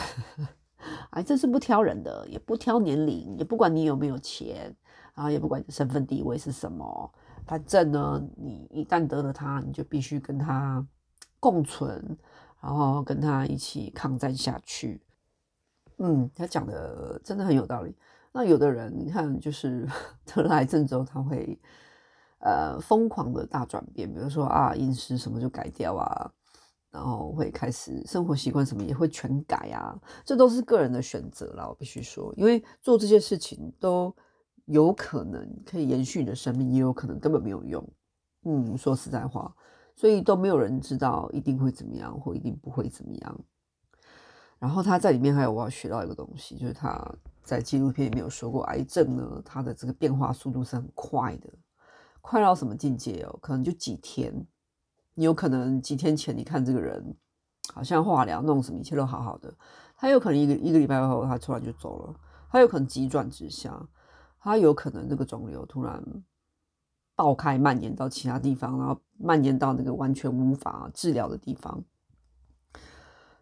[1.12, 4.76] 癌症是不挑人的，也不挑年龄，也不管你有没有钱，
[5.14, 7.12] 然后也不管你身份地位是什么，
[7.46, 10.86] 反正呢，你一旦得了它，你就必须跟他
[11.40, 12.18] 共存，
[12.62, 15.02] 然后跟他一起抗战下去。
[15.98, 17.96] 嗯，他讲的真的很有道理。
[18.32, 19.88] 那有的人，你看，就是
[20.26, 21.60] 得了癌症之后，他会
[22.40, 26.32] 呃疯狂的大转变，比如说啊，饮食什么就改掉啊，
[26.92, 31.68] 然后会开始生活习惯什么也会全改啊，这都是个人的选择啦。
[31.68, 34.14] 我必须说，因为做这些事情都
[34.66, 37.88] 有可能可以延续你的生命，也有可能根本没有用。
[38.44, 39.56] 嗯，说实在话，
[39.96, 43.40] 所以都没有人知道一定会怎么样，或一定不会怎么样。
[44.60, 47.04] 然后他在里面还有我要学到一个东西，就是他
[47.44, 51.50] 在纪录片里面有说过，癌症呢，它的这个变化速度是很快的，
[52.22, 53.40] 快到什么境界哦？
[53.42, 54.32] 可能就几天，
[55.22, 57.16] 你有可能几天前你看这个人
[57.76, 59.54] 好像化疗弄什么，一切都好好的，
[59.96, 62.16] 他有可能一个一个礼拜后他突然就走了，
[62.50, 63.88] 他有可能急转直下，
[64.40, 66.04] 他有可能这个肿瘤突然
[67.16, 71.84] 爆开蔓延到其他地方，然后蔓延到那个完全无法治疗的地方。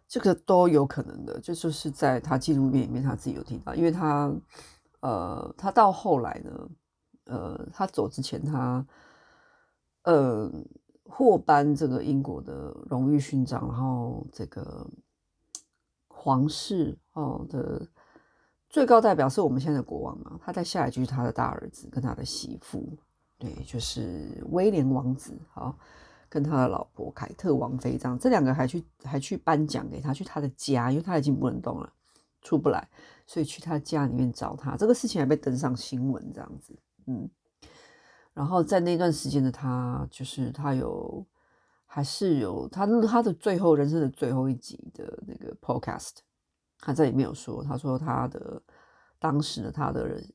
[0.06, 4.30] 这个都有可能的，就就是在他纪录片里面他自己有提到，因为他，
[5.00, 6.68] 呃，他到后来呢，
[7.24, 8.84] 呃，他走之前他，
[10.02, 10.52] 呃，
[11.10, 14.88] 获颁这个英国的荣誉勋章，然后这个
[16.08, 17.86] 皇室哦的
[18.68, 22.96] 最高代表是我们现在的国王嘛，他在下一句是他的大儿子跟他的媳妇，
[23.38, 25.76] 对，就是威廉王子，好。
[26.32, 31.92] 跟他的老婆凯特王妃这样，这两个还去还去颁奖给他，去他的家，因为他已经不能动了，
[32.40, 32.88] 出不来，
[33.26, 34.76] 所以去他家里面找他。
[34.76, 37.28] 这个事情还被登上新闻，这样子，嗯。
[38.34, 41.26] 然后在那段时间的他，就是他有
[41.86, 46.16] 还是有他他的最后人生的最后一集的那个 podcast，
[46.78, 48.62] 他在里面有说，他说他的
[49.18, 50.32] 当时的他的人。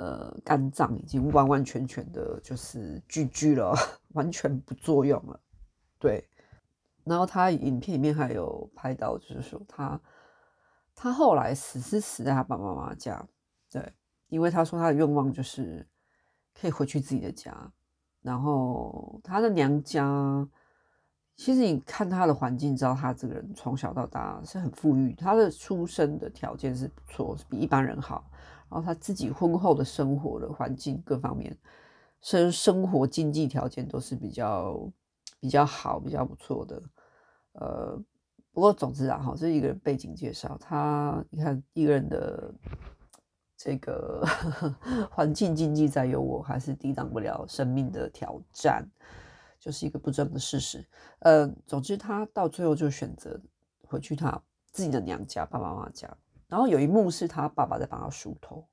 [0.00, 3.74] 呃，肝脏已经完完全全的，就是 GG 了，
[4.14, 5.40] 完全不作用了。
[5.98, 6.24] 对，
[7.02, 10.00] 然后他影片里面还有拍到，就是说他
[10.94, 13.26] 他后来死是死在他爸爸妈妈家，
[13.72, 13.92] 对，
[14.28, 15.84] 因为他说他的愿望就是
[16.60, 17.72] 可以回去自己的家，
[18.20, 20.48] 然后他的娘家，
[21.36, 28.28] 其实你看他的环境，知道他这个人从小到大是很富裕，他的出生的条件是不错，比一般人好。
[28.68, 31.56] 然后他自己婚后的生活的环境各方面，
[32.20, 34.90] 生生活经济条件都是比较
[35.38, 36.82] 比较好、比较不错的。
[37.52, 38.02] 呃，
[38.52, 40.58] 不过总之啊，哈，这是一个人背景介绍。
[40.60, 42.52] 他你看一个人的。
[43.68, 44.24] 这个
[45.12, 48.90] 环境经济再有，我，还是抵挡不了生命的挑战，
[49.60, 50.82] 就是一个不争的事实。
[51.18, 53.38] 呃，总之他到最后就选择
[53.82, 56.08] 回去他自己的娘家，爸爸妈妈家。
[56.46, 58.66] 然后有一幕是他爸爸在帮他梳头，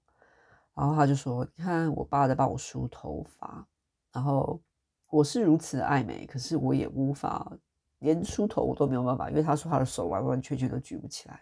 [0.74, 3.68] 然后他就说：“你看，我爸在帮我梳头发，
[4.14, 4.62] 然后
[5.10, 7.52] 我是如此爱美，可是我也无法
[8.00, 11.42] 连梳头我都没有办法，因为他说他的手完完全全都举不起来，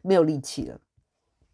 [0.00, 0.80] 没有力气了，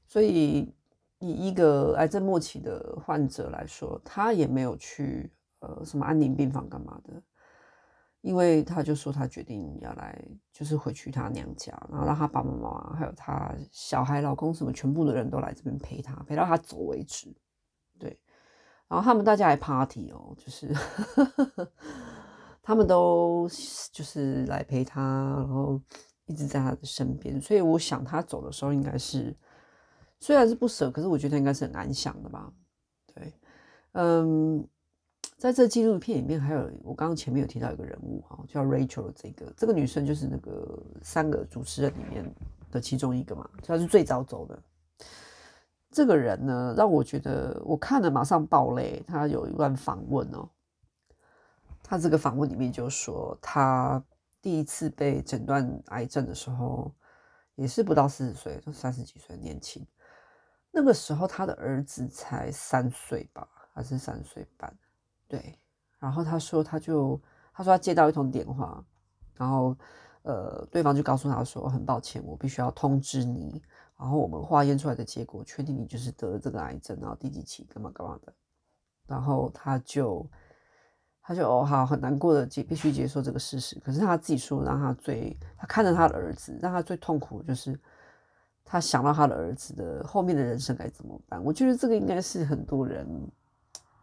[0.06, 0.72] 所以。”
[1.20, 5.30] 以一个癌症末期的患者来说，他也没有去
[5.60, 7.22] 呃什么安宁病房干嘛的，
[8.22, 10.18] 因为他就说他决定要来，
[10.50, 17.30] 就是回去他娘家，然后让他爸爸妈妈还有他小孩、老公什么全部的人都来这边陪他，陪到他走为止。
[17.98, 18.18] 对，
[18.88, 20.74] 然后他们大家还 party 哦，就是
[22.64, 23.46] 他们都
[23.92, 25.02] 就是来陪他，
[25.36, 25.78] 然后
[26.24, 29.36] 一直在他的身边，所以我想他走的时候应该是。
[30.20, 32.52] 虽然是不舍，可是我觉得应该是很安详的吧。
[33.14, 33.32] 对，
[33.92, 34.64] 嗯，
[35.36, 42.24] 在这纪录片里面，还有我刚刚前面有提到一个人物哈，叫 Rachel 这个这个女生就是那个三个主持人里面
[42.70, 44.62] 的其中一个嘛，她是最早走的。
[45.90, 49.02] 这个人呢，让我觉得我看了马上爆泪。
[49.08, 50.48] 他有一段访问哦，
[51.82, 54.00] 他这个访问里面就说，他
[54.40, 56.94] 第一次被诊断癌症的时候，
[57.56, 59.84] 也是不到四十岁，就三十几岁，年轻。
[60.72, 64.72] 那个时候，他的儿子才三岁吧，还是三岁半？
[65.26, 65.58] 对。
[65.98, 67.20] 然后他说，他就
[67.52, 68.82] 他说他接到一通电话，
[69.34, 69.76] 然后
[70.22, 73.60] 呃，对方就告诉他说，很抱歉，我必须要通知你，
[73.98, 78.32] 然后我们化验出来的结果确定你就是得了这个癌症，然后第几期，干嘛干嘛的。
[79.06, 80.24] 然后他就
[81.20, 83.78] 他就哦好，很难过的接必须接受这个事实。
[83.80, 87.78] 可是他自己说，让他最他看着他的儿子，让他最痛苦的就是。
[88.72, 91.42] 他想到他的儿子的后面的人生该怎么办？
[91.42, 93.04] 我觉得这个应该是很多人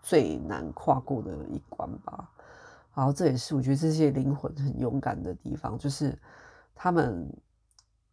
[0.02, 2.30] 最难跨过的一关吧。
[2.94, 6.20] 然后这也是我觉得这些灵魂很勇敢的地方，就是
[6.76, 7.32] 他们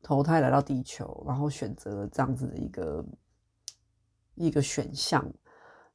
[0.01, 3.05] 投胎来到地球，然后选择了这样子的一个
[4.37, 5.29] 一个选项。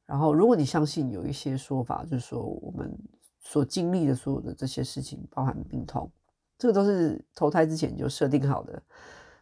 [0.04, 2.94] 然后，如果你相信有一些说法，就是说我们
[3.38, 6.12] 所经历的所有的这些事情，包含病痛，
[6.58, 8.82] 这个都是投胎之前就设定好的。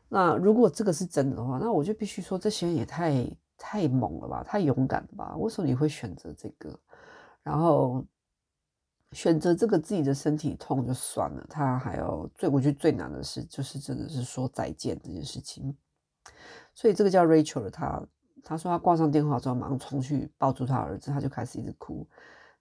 [0.08, 5.36] 那如果这个是真的的话，那我就必须说，这些人也太太猛了吧，太勇敢了吧？
[5.36, 6.78] 为什么你会选择这个？
[7.42, 8.04] 然后
[9.12, 15.76] 选择这个自己的身体痛就算了，他还要最我觉得最难的是，就是真的是说再见这件事情。
[16.74, 18.02] 所以这个叫 Rachel 的他，
[18.42, 22.06] 他说他挂上电话之后，马上冲去抱住他儿子，他就开始一直哭，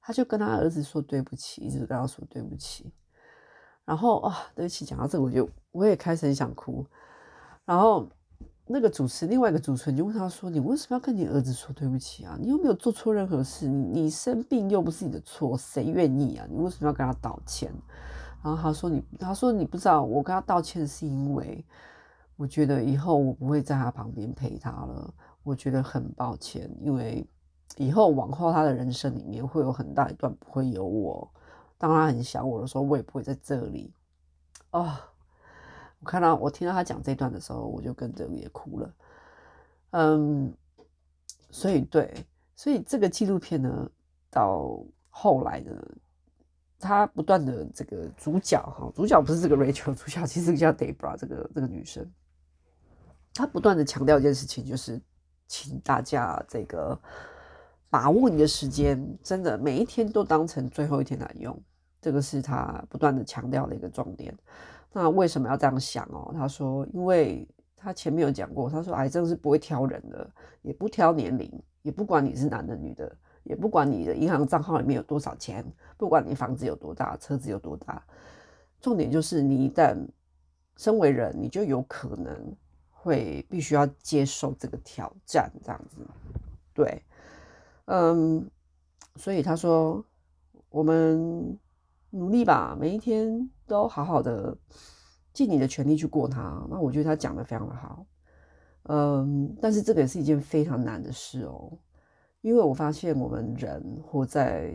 [0.02, 2.92] 他就跟他儿子说对不起，一直跟他说对不起。
[3.86, 6.86] 然后啊、哦，对不起，讲到这个，我就我也开始很想哭。
[7.68, 8.08] 然后
[8.66, 12.38] 那个主持，另外一个主持人就问他说：“你为什么要跟你儿子说对不起啊？
[12.40, 16.48] 你又没有做错任何事，你你生病又不是你的错，谁愿意啊？
[16.50, 17.70] 你为什么要跟他道歉？”
[18.42, 21.66] 然后他说：“你他说你不知道，我跟他道歉是因为
[22.38, 27.28] 我觉得以后我不会在他旁边陪他了，我觉得很抱歉，因为
[27.76, 31.30] 以后往后他的人生里面会有很大一段不会有我，
[31.78, 33.94] 当他很想我的时候，我也不会在这里。”
[34.72, 34.98] 哦。
[36.00, 38.94] 我看到我听到他讲这段的时候，我就跟着也哭了。
[39.92, 40.54] 嗯，
[41.50, 42.14] 所以对，
[42.56, 43.90] 所以这个纪录片呢，
[44.30, 44.80] 到
[45.10, 45.72] 后来呢，
[46.80, 52.08] 他不断的这个主角哈，主角不是这个 Rachel，主角其实叫 Debra 这个这个女生，
[53.34, 55.02] 她不断的强调一件事情，就是
[55.48, 57.00] 请大家这个
[57.90, 61.60] 把握你的时间，真的每一天都当成最后一天来用，
[62.02, 64.38] 这个是他不断的强调的一个重点。
[64.94, 66.32] 那为什么要这样想哦？
[66.34, 70.28] 他说，因为他前面有讲过，他说癌症是不会挑人的，
[70.62, 71.52] 也不挑年龄，
[71.84, 75.64] 也不管你是男的女的，也不管你的银行账号里面有多少钱，
[75.98, 78.04] 不管你房子有多大，车子有多大，
[78.82, 79.96] 重点就是你一旦
[80.78, 82.56] 身为人，你就有可能
[82.90, 85.98] 会必须要接受这个挑战，这样子。
[86.74, 87.04] 对，
[87.86, 88.50] 嗯，
[89.16, 90.04] 所以他说
[90.70, 91.58] 我们。
[92.10, 94.58] 努力吧，每一天都好好的
[95.34, 96.66] 尽你的全力去过它。
[96.70, 98.06] 那我觉得他讲的非常的好，
[98.84, 101.78] 嗯，但是这个也是一件非常难的事哦，
[102.42, 104.74] 因为我发现我们人活在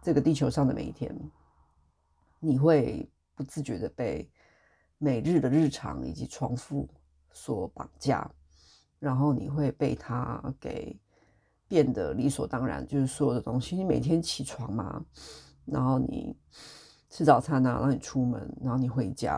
[0.00, 1.14] 这个地球上的每一天，
[2.38, 4.30] 你会不自觉的被
[4.96, 6.88] 每日的日常以及重复
[7.32, 8.30] 所绑架，
[8.98, 10.98] 然后你会被它给
[11.66, 15.04] 变得理所当然，就是所有的东西，你每天起床嘛，
[15.64, 16.34] 然后你
[17.08, 19.36] 吃早餐啊，然后你出门，然后你回家，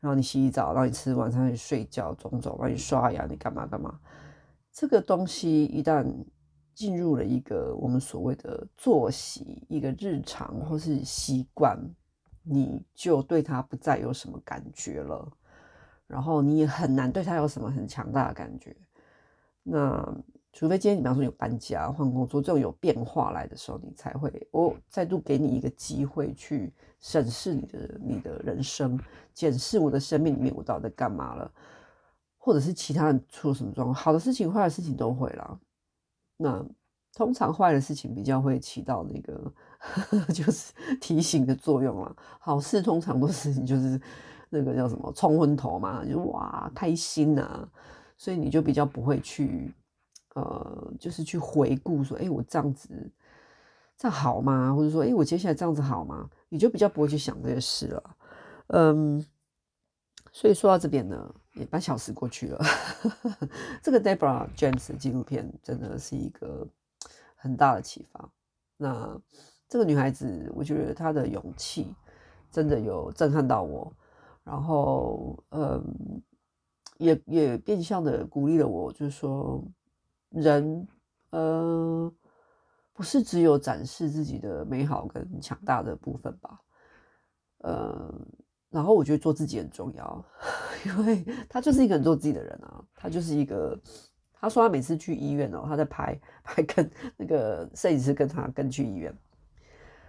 [0.00, 3.98] 然后你洗澡，然后你吃晚餐，你睡觉，种种，然后你刷牙，你干嘛干嘛，
[4.72, 6.06] 这个东西一旦
[6.74, 11.78] 进入了一个我们所谓的作息，一个日常或是习惯。
[12.46, 15.26] 你就对他不再有什么感觉了，
[16.06, 18.76] 然后你也很难对他有什么很强大的感觉。
[19.62, 20.14] 那
[20.54, 28.98] 除非今天你比方说有搬家、换工作这种有变化来的时候，你才会我再度给你一个机会去审视你的你的人生，
[29.34, 31.50] 检视我的生命里面我到底在干嘛了，
[32.38, 35.58] 或者是其他人出了什么状况，好的事情、坏的事情都会啦。
[36.36, 36.64] 那
[37.12, 39.52] 通常坏的事情比较会起到那个。
[40.32, 42.16] 就是提醒的作用啦。
[42.40, 44.00] 好事通常都是你就是
[44.48, 47.68] 那个叫什么冲昏头嘛，就哇开心啊，
[48.16, 49.74] 所以你就比较不会去
[50.34, 52.88] 呃，就是去回顾说，哎、我这样子
[53.96, 54.74] 这样好吗？
[54.74, 56.30] 或者说，哎、我接下来这样子好吗？
[56.48, 58.16] 你就比较不会去想这些事了。
[58.68, 59.26] 嗯，
[60.30, 62.64] 所以说到这边呢，也半小时过去了。
[63.82, 66.66] 这个 Deborah James 纪录片真的是一个
[67.34, 68.30] 很大的启发。
[68.76, 69.20] 那。
[69.66, 71.92] 这个女孩子，我觉得她的勇气
[72.48, 73.92] 真的有震撼到我，
[74.44, 75.82] 然后，嗯，
[76.98, 79.64] 也也变相的鼓励了我，就是说，
[80.34, 80.88] 人，
[81.30, 82.12] 呃，
[82.92, 86.60] 不是只有展示自己的美好跟强大的部分吧，
[87.58, 88.14] 呃，
[88.70, 90.24] 然后我觉得做自己很重要，
[90.86, 93.78] 因为他就是一个很做自己的人啊，他就是一个，
[94.32, 99.16] 他说他每次去医院哦，他在拍 拍跟那个摄影师跟他跟去医院。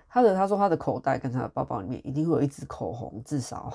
[0.07, 3.73] 他的他说他的口袋跟他的包包里面一定会有一支口红，至少，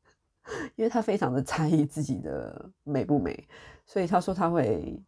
[0.76, 3.46] 因为他非常的在意自己的美不美，
[3.84, 4.98] 所以他说他会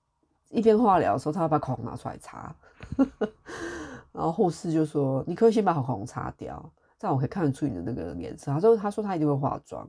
[0.50, 2.54] 一边化疗的时候，他要把口红拿出来擦，
[4.12, 9.88] 然后护士就说：“你可以先把口红擦掉，这样我可以看得出你的那个脸色。”他说：“他说他一定会化妆，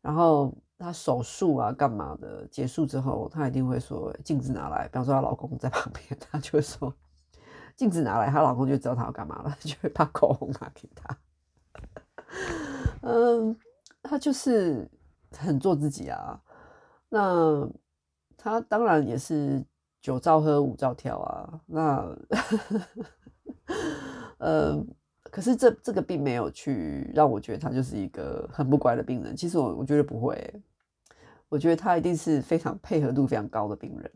[0.00, 6.94] 然后他手术啊干嘛的结束之后，他一定会说镜子拿来，比方说她老公在旁边，他就会说。”
[7.76, 11.18] 镜子拿来，她老公就知道她要干嘛了，就会把口红拿给她。
[13.02, 13.54] 嗯，
[14.02, 14.90] 她就是
[15.36, 16.40] 很做自己啊。
[17.10, 17.68] 那
[18.46, 19.60] 他当然也是
[20.00, 21.60] 九照喝，五照跳啊。
[21.66, 22.16] 那，
[24.38, 24.86] 嗯，
[25.24, 29.34] 可是这这个并没有去让我觉得他就是一个很不乖的病人。
[29.34, 30.62] 其实我我觉得不会，
[31.48, 34.08] 我觉得他一定是非常配合度非常高的病人，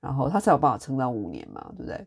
[0.00, 2.06] 然后他才有办法撑到五年嘛，对不对？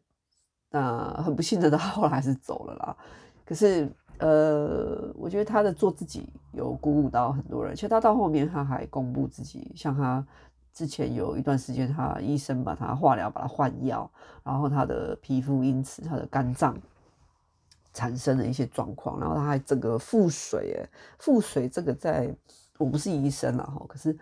[0.71, 2.95] 那很不幸的，他后来还是走了啦。
[3.43, 3.89] 可是，
[4.19, 7.75] 呃，我觉得他的做自己有鼓舞到很多人。
[7.75, 10.25] 其实他到后面他还公布自己，像他
[10.73, 14.09] 之前有一段时间，他医生把他化疗，把他换药，
[14.43, 16.77] 然后他的皮肤因此他的肝脏
[17.93, 22.35] 产生了一些状况，然后他还整个腹水，哎，腹水这个在
[22.77, 24.17] 我不是医生了哈，可是。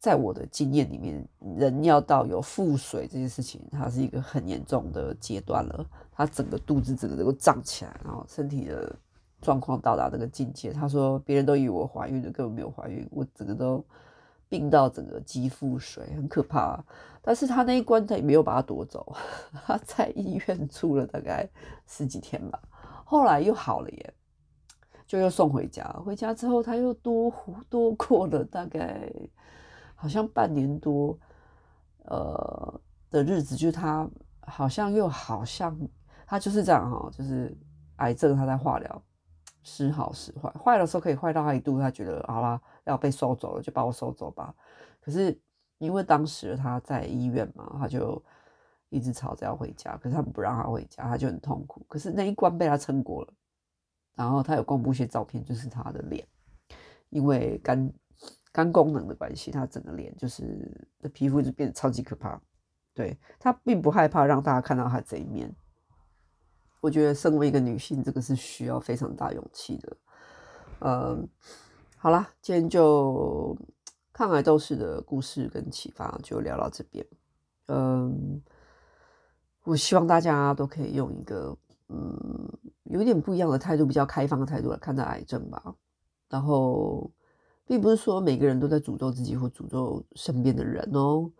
[0.00, 5.84] 在我的经验里面，人要到有腹水这件事情，它是一个很严重的阶段了。
[6.12, 8.94] 他整个肚子整个都胀起来，然后身体的
[9.40, 10.72] 状况到达这个境界。
[10.72, 13.84] 他说，别人都以为我怀孕了，根本没有怀孕，我整个都
[14.48, 16.82] 病到整个肌腹水，很可怕。
[17.22, 19.14] 但是他那一关他也没有把他夺走，
[19.66, 21.48] 他在医院住了大概
[21.86, 22.60] 十几天吧，
[23.04, 24.14] 后来又好了耶，
[25.06, 25.84] 就又送回家。
[26.04, 27.32] 回家之后，他又多
[27.68, 29.10] 多过了大概。
[30.00, 31.18] 好像半年多，
[32.04, 32.80] 呃
[33.10, 34.08] 的日子，就是他
[34.42, 35.76] 好像又好像
[36.24, 37.52] 他就是这样哈，就是
[37.96, 39.02] 癌症他在化疗，
[39.64, 44.52] 时好时坏，坏的时候可以坏到他一度，他觉得好啦，要被收走了，就把我收走吧。
[45.00, 45.40] 可是
[45.78, 48.20] 因为当时他在医院嘛，他就
[48.88, 51.84] 一直吵着要回家，可是他们不让他回家，他就很痛苦。
[51.88, 53.32] 可是那一关被他撑过了，
[54.14, 56.26] 然后他有公布一些照片，就是他的脸，
[57.10, 57.92] 因为肝。
[58.50, 62.40] 肝功能的关系，他整个脸就是的皮肤就变得超级可怕。
[62.92, 65.54] 对，他并不害怕让大家看到他这一面。
[66.80, 69.96] 我觉得身为一个女性，这个是需要非常大勇气的。
[70.80, 71.28] 嗯，
[72.00, 73.56] 好啦，今天就
[74.12, 77.04] 抗癌斗士的故事跟启发就聊到这边。
[77.66, 78.40] 嗯，
[79.64, 81.56] 我希望大家都可以用一个
[81.88, 82.48] 嗯
[82.84, 85.74] 有点不一样的态度，比较开放的态度来看待癌症吧。
[86.28, 87.10] 然后。
[87.70, 91.30] 并不是说每个人都在诅咒自己或诅咒身边的人哦，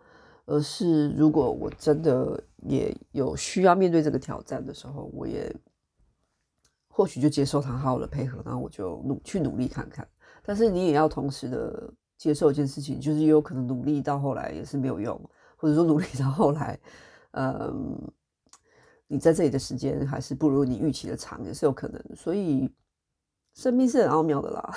[0.45, 5.51] 而是如果我真的也有需要面对这个挑战的时候，我也
[6.87, 10.07] 或许就接受他好好的配合，然后我就努去努力看看。
[10.49, 15.15] 但是你也要同时的接受一件事情，就是也有可能努力到后来也是没有用，
[15.57, 16.81] 或者说努力到后来，
[17.33, 18.01] 嗯，
[19.07, 22.03] 你在这里的时间还是不如你预期的长，也是有可能。
[22.17, 22.75] 所以
[23.53, 24.75] 生命是很奥妙的啦。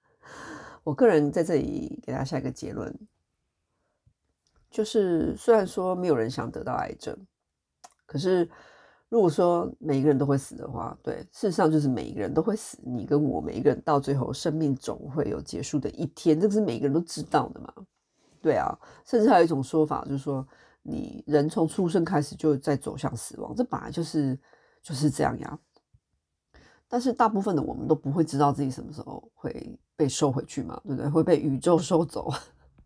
[0.84, 2.98] 我个人在这里给大家下一个结论，
[4.70, 7.14] 就是虽然说没有人想得到癌症，
[8.06, 8.48] 可是。
[9.14, 12.76] 如果说每一个人都会死的话，对，事实上就是每一个人都会死。
[12.82, 17.72] 你跟我每一个人到最后，生命总会有结束的一天，这个是每个人都知道的嘛。
[18.42, 20.44] 对啊，甚至还有一种说法，就是说，
[20.82, 24.36] 你人从出生开始就在走向死亡，这本来就是
[24.82, 25.56] 就是这样呀。
[26.88, 31.08] 但是大部分的我们都不会知道自己什么时候会被收回去嘛，对不对？
[31.08, 32.32] 会被宇宙收走，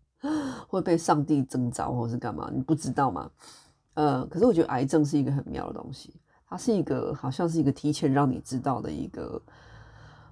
[0.68, 2.50] 会被上帝征召，或是干嘛？
[2.52, 3.30] 你不知道吗？
[3.94, 6.14] 呃，可是我觉得癌症是一个很妙的东西，
[6.48, 9.42] 它是一个好像是一个提前让你知道的一个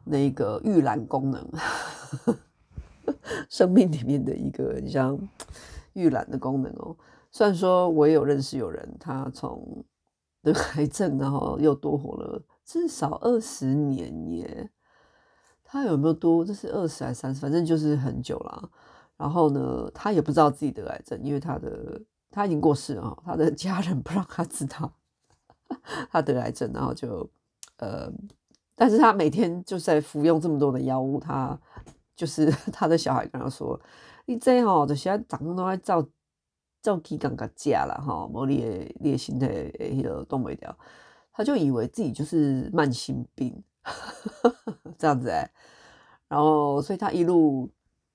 [0.05, 1.51] 那个预览功能，
[3.51, 5.19] 生命里面的一个很像
[5.95, 6.97] 预览的功能哦。
[7.33, 9.85] 虽然说我也有认识有人，他从
[10.43, 14.71] 得癌症，然后又多活了至少二十年耶。
[15.65, 16.45] 他有没有多？
[16.45, 17.41] 这是二十还是三十？
[17.41, 18.71] 反正就是很久了。
[19.17, 22.01] 然后呢，他也不知道自己得癌症，因为他的。
[22.37, 24.93] 他已经过世了， 他的家人不让他知道
[26.12, 27.26] 他得癌症，然后就
[27.78, 28.12] 呃，
[28.74, 31.59] 但是他每天就在服用这么多的药物，他
[32.14, 33.80] 就是 他的小孩跟他说
[34.26, 36.07] ：“你这吼，就现在长都在照
[36.82, 40.78] 照起刚刚加了哈，无你的你的身体迄个动不了。”
[41.32, 43.62] 他就以为自己就是慢性病
[44.99, 45.30] 这样子、
[46.28, 47.70] 然后所以他一路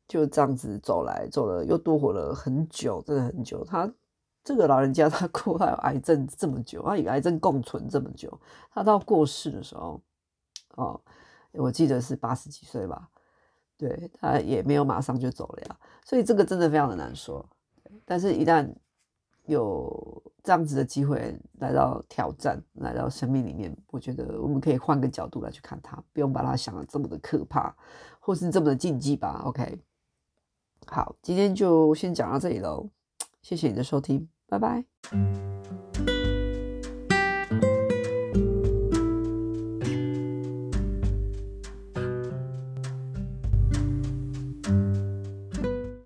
[0.07, 3.91] 就这样子走来走了，又多活了很久，真的很久，他。
[4.43, 8.39] 这个老人家他过还有癌症这么久，他与癌症共存这么久，
[8.73, 10.01] 他到过世的时候，
[10.75, 10.99] 哦，
[11.51, 13.09] 我记得是八十几岁吧，
[13.77, 17.47] 对，他也没有马上就走了呀，所以这个真的非常的难说。
[18.05, 18.67] 但是，一旦
[19.45, 27.75] 有这样子的机会来到挑战，来到生命里面，我觉得我们可以换个角度来去看它，不用把它想得这么的可怕，
[28.19, 29.43] 或是这么的禁忌吧。
[29.45, 29.77] OK，
[30.87, 32.89] 好，今天就先讲到这里喽。
[33.41, 36.20] 谢谢你的收听拜拜。